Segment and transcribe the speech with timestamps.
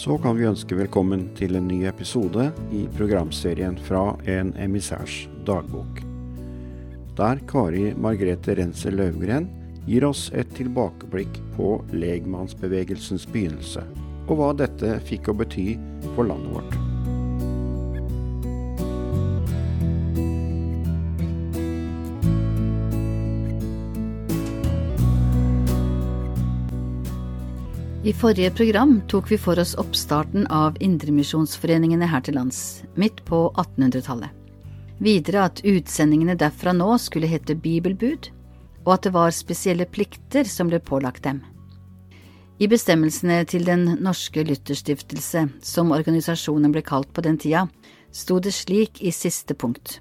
[0.00, 6.00] så kan vi ønske velkommen til en ny episode i programserien fra En emissærs dagbok.
[7.18, 9.50] Der Kari Margrethe Renser Løvgren
[9.84, 13.84] gir oss et tilbakeblikk på legmannsbevegelsens begynnelse,
[14.24, 15.74] og hva dette fikk å bety
[16.14, 16.89] for landet vårt.
[28.02, 33.42] I forrige program tok vi for oss oppstarten av indremisjonsforeningene her til lands, midt på
[33.60, 34.32] 1800-tallet.
[35.04, 38.30] Videre at utsendingene derfra nå skulle hete bibelbud,
[38.86, 41.42] og at det var spesielle plikter som ble pålagt dem.
[42.56, 47.66] I bestemmelsene til Den norske lytterstiftelse, som organisasjonen ble kalt på den tida,
[48.12, 50.00] sto det slik i siste punkt.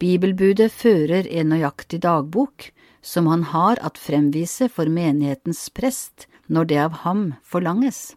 [0.00, 2.70] Bibelbudet fører en nøyaktig dagbok,
[3.02, 8.14] som han har at fremvise for menighetens prest når det av ham forlanges.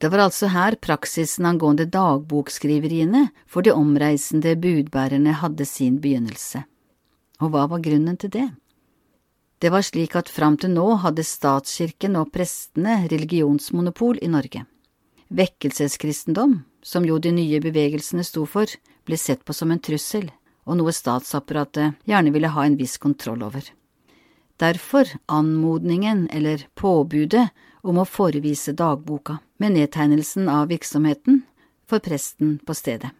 [0.00, 6.62] Det var altså her praksisen angående dagbokskriveriene for de omreisende budbærerne hadde sin begynnelse.
[7.44, 8.48] Og hva var grunnen til det?
[9.60, 14.64] Det var slik at fram til nå hadde statskirken og prestene religionsmonopol i Norge.
[15.28, 18.72] Vekkelseskristendom, som jo de nye bevegelsene sto for,
[19.04, 20.30] ble sett på som en trussel,
[20.64, 23.62] og noe statsapparatet gjerne ville ha en viss kontroll over.
[24.60, 27.48] Derfor anmodningen eller påbudet
[27.80, 31.42] om å forevise dagboka med nedtegnelsen av virksomheten
[31.88, 33.10] for presten på stedet.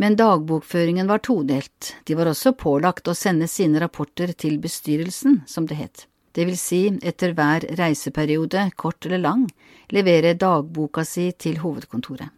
[0.00, 5.66] Men dagbokføringen var todelt, de var også pålagt å sende sine rapporter til bestyrelsen, som
[5.68, 9.48] det het, det vil si etter hver reiseperiode, kort eller lang,
[9.92, 12.30] levere dagboka si til hovedkontoret.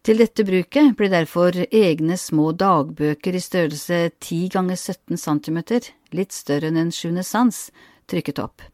[0.00, 5.84] Til dette bruket ble derfor egne små dagbøker i størrelse 10 ganger 17 centimeter,
[6.16, 7.66] litt større enn en sjuende sans,
[8.08, 8.64] trykket opp.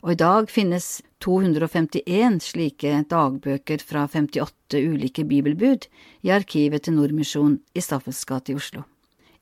[0.00, 5.84] Og i dag finnes 251 slike dagbøker fra 58 ulike bibelbud
[6.24, 8.86] i arkivet til Nordmisjon i Staffels gate i Oslo.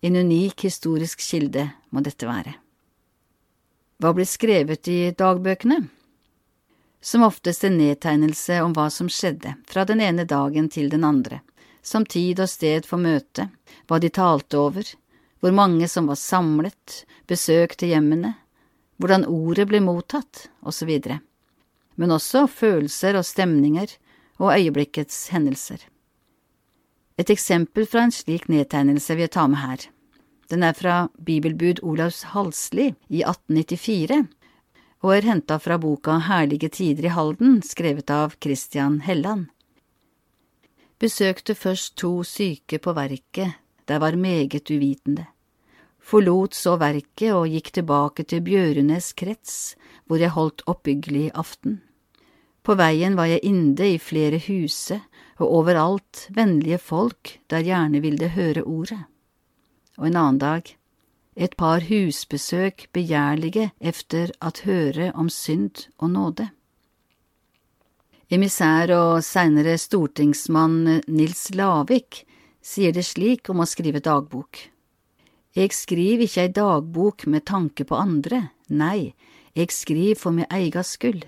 [0.03, 2.57] En unik historisk kilde må dette være.
[4.03, 5.85] Hva ble skrevet i dagbøkene?
[7.01, 11.41] Som oftest en nedtegnelse om hva som skjedde fra den ene dagen til den andre,
[11.83, 13.49] som tid og sted for møtet,
[13.87, 14.85] hva de talte over,
[15.41, 18.35] hvor mange som var samlet, besøkte hjemmene,
[18.99, 20.91] hvordan ordet ble mottatt, osv.,
[21.99, 23.95] men også følelser og stemninger
[24.39, 25.79] og øyeblikkets hendelser.
[27.19, 29.87] Et eksempel fra en slik nedtegnelse vil jeg ta med her.
[30.51, 34.23] Den er fra bibelbud Olavs Halsli i 1894
[35.05, 39.47] og er henta fra boka Herlige tider i Halden, skrevet av Christian Helland.
[40.99, 43.55] Besøkte først to syke på verket,
[43.87, 45.27] der var meget uvitende.
[46.01, 49.77] Forlot så verket og gikk tilbake til Bjørunes krets,
[50.07, 51.83] hvor jeg holdt oppbyggelig aften.
[52.65, 54.99] På veien var jeg inde i flere huse,
[55.39, 58.99] og overalt vennlige folk der gjerne ville høre ordet.
[59.99, 60.78] Og en annen dag,
[61.39, 66.49] et par husbesøk begjærlige efter at høre om synd og nåde.
[68.29, 72.25] Emissær og seinere stortingsmann Nils Lavik
[72.61, 74.59] sier det slik om å skrive dagbok.
[75.57, 79.15] Eg skriv ikkje ei dagbok med tanke på andre, nei,
[79.55, 81.25] eg skriv for mi eiga skyld.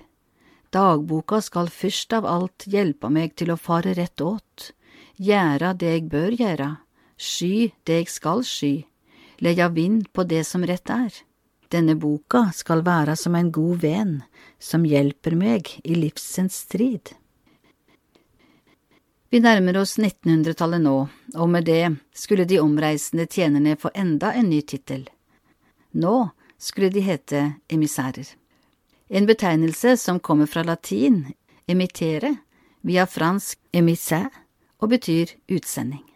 [0.75, 4.71] Dagboka skal først av alt hjelpa meg til å fare rett åt,
[5.17, 6.71] gjera det eg bør gjera,
[7.17, 8.85] sky det eg skal sky,
[9.41, 11.13] leia vind på det som rett er.
[11.71, 14.15] Denne boka skal være som en god venn
[14.59, 17.13] som hjelper meg i livsens strid.
[19.31, 20.97] Vi nærmer oss 1900-tallet nå,
[21.39, 25.05] og med det skulle de omreisende tjenerne få enda en ny tittel.
[25.95, 26.17] Nå
[26.59, 28.27] skulle de hete emissærer.
[29.09, 31.23] En betegnelse som kommer fra latin,
[31.67, 32.35] emittere,
[32.83, 34.25] via fransk emissæ,
[34.83, 36.10] og betyr utsending.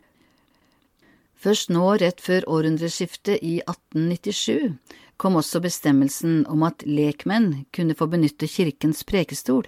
[1.44, 4.78] Først nå, rett før århundreskiftet i 1897,
[5.20, 9.66] kom også bestemmelsen om at lekmenn kunne få benytte kirkens prekestol,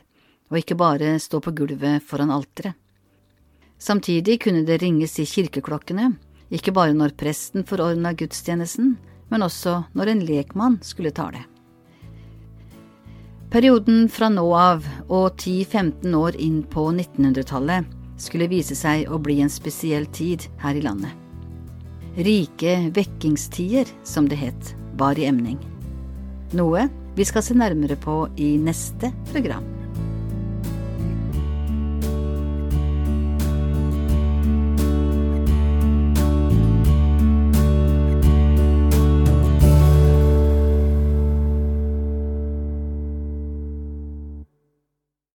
[0.48, 2.78] og ikke bare stå på gulvet foran alteret.
[3.76, 6.14] Samtidig kunne det ringes i kirkeklokkene,
[6.48, 8.94] ikke bare når presten forordna gudstjenesten,
[9.28, 11.44] men også når en lekmann skulle tale.
[13.52, 19.42] Perioden fra nå av og 10–15 år inn på 1900-tallet skulle vise seg å bli
[19.44, 21.25] en spesiell tid her i landet.
[22.16, 25.58] Rike vekkingstider, som det het, var i emning.
[26.56, 26.86] Noe
[27.16, 29.66] vi skal se nærmere på i neste program.